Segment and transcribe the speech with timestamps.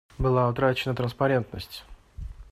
[0.17, 1.83] Была утрачена транспарентность.